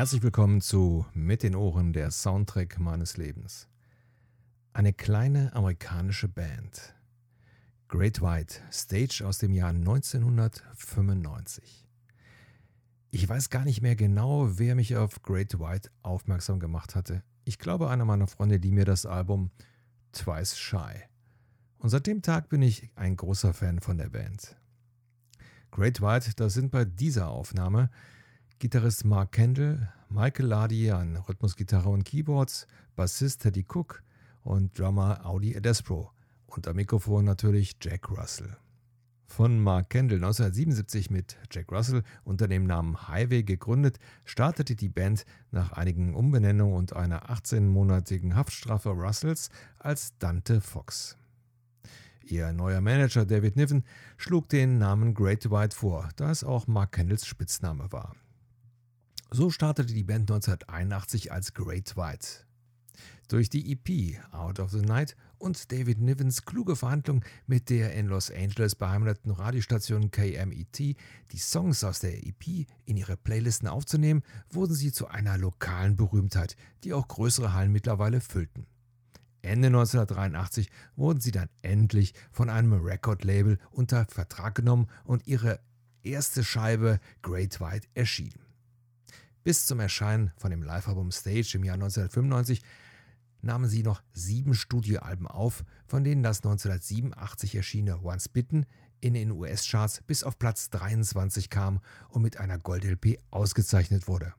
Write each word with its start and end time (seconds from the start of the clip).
Herzlich 0.00 0.22
willkommen 0.22 0.62
zu 0.62 1.04
Mit 1.12 1.42
den 1.42 1.54
Ohren 1.54 1.92
der 1.92 2.10
Soundtrack 2.10 2.80
meines 2.80 3.18
Lebens. 3.18 3.68
Eine 4.72 4.94
kleine 4.94 5.54
amerikanische 5.54 6.26
Band. 6.26 6.94
Great 7.86 8.22
White, 8.22 8.62
Stage 8.72 9.22
aus 9.26 9.36
dem 9.36 9.52
Jahr 9.52 9.68
1995. 9.68 11.86
Ich 13.10 13.28
weiß 13.28 13.50
gar 13.50 13.66
nicht 13.66 13.82
mehr 13.82 13.94
genau, 13.94 14.58
wer 14.58 14.74
mich 14.74 14.96
auf 14.96 15.20
Great 15.20 15.60
White 15.60 15.90
aufmerksam 16.02 16.60
gemacht 16.60 16.94
hatte. 16.94 17.22
Ich 17.44 17.58
glaube, 17.58 17.90
einer 17.90 18.06
meiner 18.06 18.26
Freunde, 18.26 18.58
die 18.58 18.72
mir 18.72 18.86
das 18.86 19.04
Album 19.04 19.50
Twice 20.12 20.56
Shy. 20.56 21.02
Und 21.76 21.90
seit 21.90 22.06
dem 22.06 22.22
Tag 22.22 22.48
bin 22.48 22.62
ich 22.62 22.88
ein 22.94 23.16
großer 23.16 23.52
Fan 23.52 23.80
von 23.80 23.98
der 23.98 24.08
Band. 24.08 24.56
Great 25.70 26.00
White, 26.00 26.30
das 26.36 26.54
sind 26.54 26.70
bei 26.70 26.86
dieser 26.86 27.28
Aufnahme 27.28 27.90
Gitarrist 28.60 29.06
Mark 29.06 29.32
Kendall, 29.32 29.88
Michael 30.10 30.44
Ladi 30.44 30.90
an 30.90 31.16
Rhythmusgitarre 31.16 31.88
und 31.88 32.04
Keyboards, 32.04 32.66
Bassist 32.94 33.40
Teddy 33.40 33.64
Cook 33.66 34.02
und 34.42 34.78
Drummer 34.78 35.24
Audi 35.24 35.56
Adespro 35.56 36.10
und 36.44 36.68
am 36.68 36.76
Mikrofon 36.76 37.24
natürlich 37.24 37.76
Jack 37.80 38.10
Russell. 38.10 38.54
Von 39.24 39.60
Mark 39.60 39.88
Kendall 39.88 40.18
1977 40.18 41.08
mit 41.08 41.38
Jack 41.50 41.72
Russell 41.72 42.02
unter 42.22 42.48
dem 42.48 42.66
Namen 42.66 43.08
Highway 43.08 43.44
gegründet, 43.44 43.98
startete 44.26 44.76
die 44.76 44.90
Band 44.90 45.24
nach 45.50 45.72
einigen 45.72 46.14
Umbenennungen 46.14 46.76
und 46.76 46.94
einer 46.94 47.30
18-monatigen 47.30 48.34
Haftstrafe 48.34 48.90
Russells 48.90 49.48
als 49.78 50.18
Dante 50.18 50.60
Fox. 50.60 51.16
Ihr 52.22 52.52
neuer 52.52 52.82
Manager 52.82 53.24
David 53.24 53.56
Niven 53.56 53.84
schlug 54.18 54.50
den 54.50 54.76
Namen 54.76 55.14
Great 55.14 55.50
White 55.50 55.74
vor, 55.74 56.10
da 56.16 56.30
es 56.30 56.44
auch 56.44 56.66
Mark 56.66 56.92
Kendalls 56.92 57.24
Spitzname 57.24 57.90
war. 57.90 58.14
So 59.32 59.48
startete 59.48 59.94
die 59.94 60.02
Band 60.02 60.28
1981 60.28 61.30
als 61.30 61.54
Great 61.54 61.96
White. 61.96 62.26
Durch 63.28 63.48
die 63.48 63.70
EP 63.70 64.18
Out 64.32 64.58
of 64.58 64.72
the 64.72 64.80
Night 64.80 65.14
und 65.38 65.70
David 65.70 66.00
Nivens 66.00 66.44
kluge 66.44 66.74
Verhandlung 66.74 67.24
mit 67.46 67.70
der 67.70 67.94
in 67.94 68.08
Los 68.08 68.32
Angeles 68.32 68.74
beheimateten 68.74 69.30
Radiostation 69.30 70.10
KMET, 70.10 70.78
die 70.78 71.38
Songs 71.38 71.84
aus 71.84 72.00
der 72.00 72.26
EP 72.26 72.66
in 72.86 72.96
ihre 72.96 73.16
Playlisten 73.16 73.68
aufzunehmen, 73.68 74.24
wurden 74.50 74.74
sie 74.74 74.90
zu 74.90 75.06
einer 75.06 75.38
lokalen 75.38 75.94
Berühmtheit, 75.94 76.56
die 76.82 76.92
auch 76.92 77.06
größere 77.06 77.54
Hallen 77.54 77.70
mittlerweile 77.70 78.20
füllten. 78.20 78.66
Ende 79.42 79.68
1983 79.68 80.68
wurden 80.96 81.20
sie 81.20 81.30
dann 81.30 81.48
endlich 81.62 82.14
von 82.32 82.50
einem 82.50 82.72
Record-Label 82.72 83.60
unter 83.70 84.06
Vertrag 84.06 84.56
genommen 84.56 84.88
und 85.04 85.28
ihre 85.28 85.60
erste 86.02 86.42
Scheibe 86.42 86.98
Great 87.22 87.60
White 87.60 87.86
erschien. 87.94 88.34
Bis 89.42 89.66
zum 89.66 89.80
Erscheinen 89.80 90.32
von 90.36 90.50
dem 90.50 90.62
Live-Album 90.62 91.10
Stage 91.10 91.52
im 91.54 91.64
Jahr 91.64 91.74
1995 91.74 92.60
nahmen 93.40 93.68
sie 93.68 93.82
noch 93.82 94.02
sieben 94.12 94.54
Studioalben 94.54 95.26
auf, 95.26 95.64
von 95.86 96.04
denen 96.04 96.22
das 96.22 96.38
1987 96.38 97.54
erschienene 97.54 98.02
Once 98.02 98.28
Bitten 98.28 98.66
in 99.00 99.14
den 99.14 99.30
US-Charts 99.30 100.02
bis 100.06 100.24
auf 100.24 100.38
Platz 100.38 100.68
23 100.70 101.48
kam 101.48 101.80
und 102.10 102.20
mit 102.20 102.36
einer 102.36 102.58
Gold-LP 102.58 103.18
ausgezeichnet 103.30 104.08
wurde. 104.08 104.34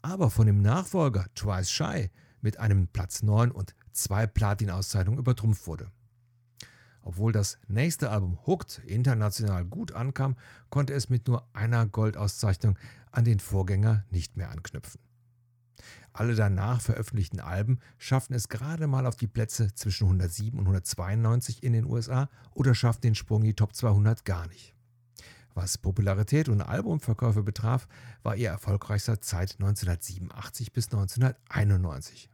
Aber 0.00 0.30
von 0.30 0.46
dem 0.46 0.62
Nachfolger 0.62 1.26
Twice 1.34 1.72
Shy 1.72 2.10
mit 2.40 2.58
einem 2.58 2.86
Platz 2.86 3.22
9 3.22 3.50
und 3.50 3.74
zwei 3.92 4.28
Platin-Auszeichnungen 4.28 5.18
übertrumpft 5.18 5.66
wurde. 5.66 5.90
Obwohl 7.02 7.32
das 7.32 7.58
nächste 7.68 8.10
Album 8.10 8.38
Hooked 8.46 8.82
international 8.86 9.64
gut 9.64 9.92
ankam, 9.92 10.36
konnte 10.68 10.92
es 10.92 11.08
mit 11.08 11.28
nur 11.28 11.48
einer 11.52 11.86
Goldauszeichnung 11.86 12.78
an 13.10 13.24
den 13.24 13.40
Vorgänger 13.40 14.04
nicht 14.10 14.36
mehr 14.36 14.50
anknüpfen. 14.50 15.00
Alle 16.12 16.34
danach 16.34 16.80
veröffentlichten 16.80 17.40
Alben 17.40 17.78
schafften 17.98 18.34
es 18.34 18.48
gerade 18.48 18.86
mal 18.86 19.06
auf 19.06 19.16
die 19.16 19.28
Plätze 19.28 19.72
zwischen 19.74 20.04
107 20.04 20.58
und 20.58 20.66
192 20.66 21.62
in 21.62 21.72
den 21.72 21.86
USA 21.86 22.28
oder 22.52 22.74
schafften 22.74 23.08
den 23.08 23.14
Sprung 23.14 23.42
in 23.42 23.48
die 23.48 23.54
Top 23.54 23.74
200 23.74 24.24
gar 24.24 24.46
nicht. 24.48 24.74
Was 25.54 25.78
Popularität 25.78 26.48
und 26.48 26.62
Albumverkäufe 26.62 27.42
betraf, 27.42 27.88
war 28.22 28.36
ihr 28.36 28.50
erfolgreichster 28.50 29.20
Zeit 29.20 29.56
1987 29.58 30.72
bis 30.72 30.86
1991 30.86 32.30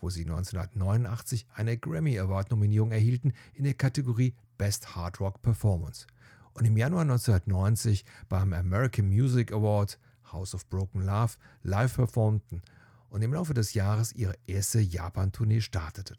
wo 0.00 0.10
sie 0.10 0.22
1989 0.22 1.46
eine 1.54 1.76
Grammy 1.76 2.18
Award 2.18 2.50
Nominierung 2.50 2.92
erhielten 2.92 3.32
in 3.54 3.64
der 3.64 3.74
Kategorie 3.74 4.34
Best 4.58 4.94
Hard 4.94 5.20
Rock 5.20 5.42
Performance 5.42 6.06
und 6.54 6.64
im 6.64 6.76
Januar 6.76 7.02
1990 7.02 8.04
beim 8.28 8.52
American 8.52 9.08
Music 9.08 9.52
Award 9.52 9.98
House 10.32 10.54
of 10.54 10.68
Broken 10.68 11.02
Love 11.02 11.34
live 11.62 11.94
performten 11.94 12.62
und 13.08 13.22
im 13.22 13.34
Laufe 13.34 13.54
des 13.54 13.74
Jahres 13.74 14.12
ihre 14.12 14.36
erste 14.46 14.80
Japan-Tournee 14.80 15.60
starteten. 15.60 16.16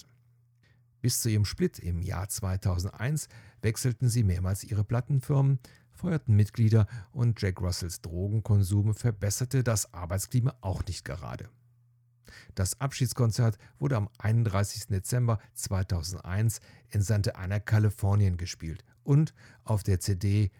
Bis 1.02 1.22
zu 1.22 1.30
ihrem 1.30 1.46
Split 1.46 1.80
im 1.80 2.02
Jahr 2.02 2.30
2001 2.30 3.28
wechselten 3.62 4.08
sie 4.08 4.24
mehrmals 4.24 4.64
ihre 4.64 4.84
Plattenfirmen, 4.84 5.59
feuerten 5.91 6.35
Mitglieder 6.35 6.88
und 7.12 7.41
Jack 7.41 7.62
Russells 7.62 8.02
Drogenkonsum 8.02 8.94
verbesserte 8.94 9.64
das 9.64 9.94
Arbeitsklima 9.94 10.56
auch 10.62 10.85
nicht 10.85 11.03
gerade. 11.03 11.50
Das 12.56 12.79
Abschiedskonzert 12.79 13.57
wurde 13.79 13.97
am 13.97 14.09
31. 14.19 14.88
Dezember 14.88 15.39
2001 15.53 16.59
in 16.89 17.01
Santa 17.01 17.31
Ana, 17.31 17.59
Kalifornien 17.59 18.38
gespielt 18.38 18.84
und 19.03 19.34
auf 19.63 19.84
der 19.84 20.00
CD 20.00 20.51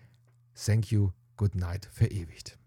Thank 0.54 0.92
You, 0.92 1.12
Good 1.38 1.56
Night 1.56 1.90
verewigt. 1.92 2.58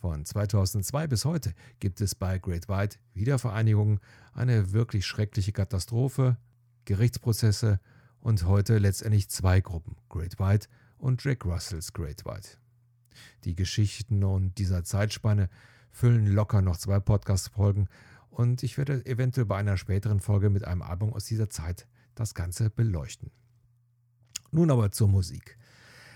Von 0.00 0.24
2002 0.24 1.06
bis 1.06 1.24
heute 1.24 1.54
gibt 1.80 2.00
es 2.00 2.14
bei 2.14 2.38
Great 2.38 2.68
White 2.68 2.98
Wiedervereinigungen, 3.14 4.00
eine 4.34 4.72
wirklich 4.72 5.06
schreckliche 5.06 5.52
Katastrophe, 5.52 6.36
Gerichtsprozesse 6.84 7.80
und 8.20 8.44
heute 8.44 8.78
letztendlich 8.78 9.30
zwei 9.30 9.60
Gruppen, 9.60 9.96
Great 10.10 10.38
White 10.38 10.68
und 10.98 11.24
Jack 11.24 11.46
Russells 11.46 11.92
Great 11.92 12.24
White. 12.26 12.58
Die 13.44 13.54
Geschichten 13.54 14.24
und 14.24 14.58
dieser 14.58 14.84
Zeitspanne 14.84 15.48
füllen 15.94 16.26
locker 16.26 16.60
noch 16.60 16.76
zwei 16.76 16.98
Podcast-Folgen 16.98 17.88
und 18.28 18.64
ich 18.64 18.76
werde 18.76 19.06
eventuell 19.06 19.46
bei 19.46 19.56
einer 19.56 19.76
späteren 19.76 20.18
Folge 20.18 20.50
mit 20.50 20.64
einem 20.64 20.82
Album 20.82 21.12
aus 21.12 21.24
dieser 21.24 21.48
Zeit 21.48 21.86
das 22.16 22.34
Ganze 22.34 22.68
beleuchten. 22.68 23.30
Nun 24.50 24.72
aber 24.72 24.90
zur 24.90 25.06
Musik. 25.06 25.56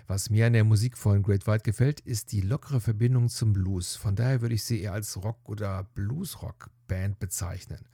Was 0.08 0.30
mir 0.30 0.46
an 0.46 0.54
der 0.54 0.64
Musik 0.64 0.98
von 0.98 1.22
Great 1.22 1.46
White 1.46 1.62
gefällt, 1.62 2.00
ist 2.00 2.32
die 2.32 2.40
lockere 2.40 2.80
Verbindung 2.80 3.28
zum 3.28 3.52
Blues. 3.52 3.94
Von 3.94 4.16
daher 4.16 4.40
würde 4.40 4.56
ich 4.56 4.64
sie 4.64 4.80
eher 4.80 4.94
als 4.94 5.22
Rock- 5.22 5.48
oder 5.48 5.84
Blues-Rock-Band 5.94 7.20
bezeichnen. 7.20 7.86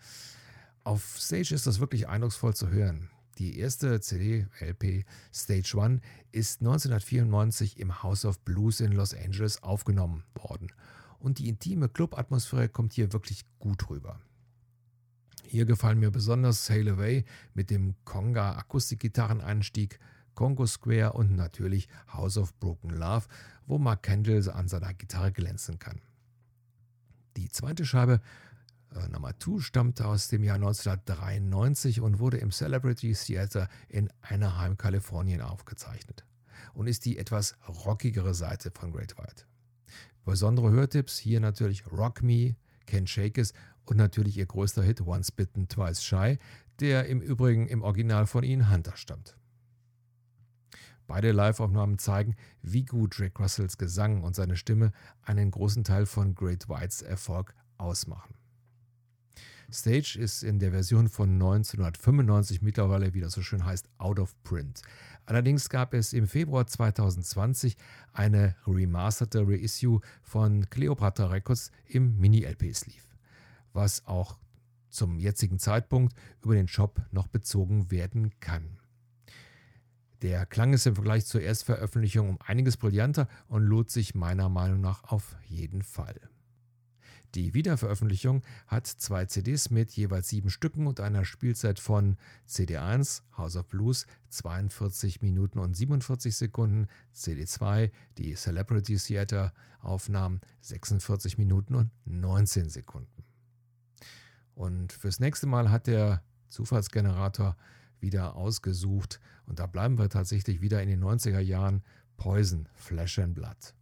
Auf 0.85 1.19
Stage 1.19 1.55
ist 1.55 1.67
das 1.67 1.81
wirklich 1.81 2.09
eindrucksvoll 2.09 2.55
zu 2.55 2.71
hören. 2.71 3.11
Die 3.37 3.59
erste 3.59 4.01
CD, 4.01 4.47
LP 4.61 5.05
Stage 5.35 5.77
One, 5.77 6.01
ist 6.33 6.63
1994 6.63 7.79
im 7.79 8.03
House 8.03 8.25
of 8.25 8.41
Blues 8.41 8.81
in 8.81 8.93
Los 8.93 9.13
Angeles 9.13 9.63
aufgenommen 9.63 10.25
worden 10.35 10.69
und 11.25 11.39
die 11.39 11.49
intime 11.49 11.89
Club-Atmosphäre 11.89 12.69
kommt 12.69 12.93
hier 12.93 13.15
wirklich 13.15 13.47
gut 13.59 13.89
rüber. 13.89 14.21
Hier 15.47 15.65
gefallen 15.65 15.99
mir 15.99 16.11
besonders 16.11 16.67
Sail 16.67 16.87
Away 16.89 17.25
mit 17.55 17.71
dem 17.71 17.95
Conga 18.05 18.57
Akustikgitarreneinstieg, 18.57 19.99
Congo 20.35 20.67
Square 20.67 21.15
und 21.15 21.35
natürlich 21.35 21.89
House 22.13 22.37
of 22.37 22.55
Broken 22.61 22.91
Love, 22.91 23.27
wo 23.67 23.79
Mark 23.79 24.03
Kendall 24.03 24.51
an 24.51 24.69
seiner 24.69 24.93
Gitarre 24.93 25.33
glänzen 25.33 25.79
kann. 25.79 26.03
Die 27.39 27.49
zweite 27.49 27.87
Scheibe, 27.87 28.21
äh, 28.95 29.09
Nummer 29.09 29.33
2, 29.39 29.61
stammte 29.61 30.07
aus 30.07 30.29
dem 30.29 30.45
Jahr 30.45 30.57
1993 30.57 32.03
und 32.03 32.19
wurde 32.19 32.37
im 32.37 32.51
Celebrity 32.51 33.15
Theater 33.15 33.69
in 33.89 34.11
Anaheim, 34.21 34.77
Kalifornien 34.77 35.41
aufgezeichnet 35.41 36.27
und 36.75 36.87
ist 36.87 37.07
die 37.07 37.17
etwas 37.17 37.57
rockigere 37.67 38.35
Seite 38.35 38.71
von 38.71 38.93
Great 38.93 39.17
White. 39.17 39.47
Besondere 40.25 40.71
Hörtipps 40.71 41.19
hier 41.19 41.41
natürlich 41.41 41.87
Rock 41.91 42.23
Me, 42.23 42.57
Ken 42.87 43.07
Shake 43.07 43.39
It 43.39 43.53
und 43.85 43.97
natürlich 43.97 44.39
ihr 44.39 44.47
größter 44.47 44.83
Hit 44.83 45.03
Once 45.03 45.31
Bitten, 45.31 45.69
Twice 45.69 46.03
Shy, 46.03 46.39
der 46.81 47.07
im 47.07 47.21
Übrigen 47.21 47.67
im 47.69 47.83
Original 47.83 48.27
von 48.27 48.43
Ian 48.43 48.71
Hunter 48.71 48.97
stammt. 48.97 49.37
Beide 51.07 51.33
Live-Aufnahmen 51.33 51.99
zeigen, 51.99 52.35
wie 52.63 52.85
gut 52.85 53.19
Drake 53.19 53.43
Russells 53.43 53.77
Gesang 53.77 54.23
und 54.23 54.35
seine 54.35 54.57
Stimme 54.57 54.93
einen 55.23 55.51
großen 55.51 55.85
Teil 55.85 56.07
von 56.07 56.35
Great 56.35 56.69
Whites 56.69 57.03
Erfolg 57.03 57.55
ausmachen. 57.77 58.35
Stage 59.75 60.17
ist 60.19 60.43
in 60.43 60.59
der 60.59 60.71
Version 60.71 61.09
von 61.09 61.31
1995 61.31 62.63
mittlerweile, 62.63 63.13
wie 63.13 63.21
das 63.21 63.33
so 63.33 63.43
schön 63.43 63.65
heißt, 63.65 63.89
out 63.99 64.19
of 64.21 64.41
print. 64.45 64.83
Allerdings 65.27 65.69
gab 65.69 65.95
es 65.95 66.13
im 66.13 66.29
Februar 66.29 66.67
2020 66.67 67.77
eine 68.13 68.55
remasterte 68.67 69.47
Reissue 69.47 70.01
von 70.23 70.69
Cleopatra 70.71 71.27
Records 71.27 71.73
im 71.87 72.19
Mini-LP-Sleeve, 72.19 73.03
was 73.73 74.07
auch 74.07 74.39
zum 74.91 75.19
jetzigen 75.19 75.59
Zeitpunkt 75.59 76.15
über 76.43 76.55
den 76.55 76.69
Shop 76.69 77.03
noch 77.11 77.27
bezogen 77.27 77.91
werden 77.91 78.33
kann. 78.41 78.79
Der 80.23 80.47
Klang 80.47 80.73
ist 80.73 80.87
im 80.87 80.95
Vergleich 80.95 81.27
zur 81.27 81.43
Erstveröffentlichung 81.43 82.31
um 82.31 82.39
einiges 82.41 82.77
brillanter 82.77 83.29
und 83.49 83.65
lohnt 83.65 83.91
sich 83.91 84.15
meiner 84.15 84.49
Meinung 84.49 84.81
nach 84.81 85.05
auf 85.05 85.37
jeden 85.47 85.83
Fall. 85.83 86.19
Die 87.35 87.53
Wiederveröffentlichung 87.53 88.43
hat 88.69 88.87
zwei 88.87 89.25
CDs 89.25 89.71
mit 89.71 89.91
jeweils 89.93 90.29
sieben 90.29 90.51
Stücken 90.51 90.87
und 90.87 91.01
einer 91.01 91.25
Spielzeit 91.25 91.81
von 91.81 92.17
CD1 92.49 93.23
House 93.37 93.57
of 93.57 93.67
Blues 93.67 94.07
42 94.29 95.21
Minuten 95.21 95.59
und 95.59 95.75
47 95.75 96.37
Sekunden, 96.37 96.87
CD2 97.15 97.91
die 98.19 98.35
Celebrity 98.35 98.97
Theater 98.97 99.53
Aufnahmen 99.81 100.41
46 100.61 101.37
Minuten 101.37 101.75
und 101.75 101.91
19 102.05 102.69
Sekunden. 102.69 103.25
Und 104.55 104.93
fürs 104.93 105.19
nächste 105.19 105.49
Mal 105.49 105.73
hat 105.73 105.89
der 105.89 106.23
Zufallsgenerator 106.49 107.57
wieder 107.99 108.37
ausgesucht 108.37 109.19
und 109.47 109.59
da 109.59 109.67
bleiben 109.67 109.99
wir 109.99 110.09
tatsächlich 110.09 110.61
wieder 110.61 110.81
in 110.83 110.89
den 110.89 111.03
90er 111.03 111.41
Jahren 111.41 111.83
Poison 112.17 112.69
Flesh 112.75 113.19
and 113.19 113.35
Blood. 113.35 113.75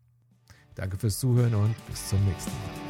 Danke 0.74 0.96
fürs 0.96 1.18
Zuhören 1.18 1.54
und 1.54 1.74
bis 1.86 2.08
zum 2.08 2.24
nächsten 2.24 2.50
Mal. 2.50 2.81